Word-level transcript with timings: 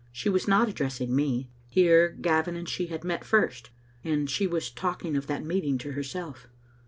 She 0.11 0.29
was 0.29 0.47
not 0.47 0.67
addressing 0.67 1.15
me. 1.15 1.51
Here 1.69 2.09
Gavin 2.19 2.55
and 2.55 2.67
she 2.67 2.87
had 2.87 3.03
met 3.03 3.23
first, 3.23 3.69
and 4.03 4.27
she 4.27 4.47
was 4.47 4.71
talking 4.71 5.15
of 5.15 5.27
that 5.27 5.45
meeting 5.45 5.77
to 5.77 5.91
herself. 5.91 6.47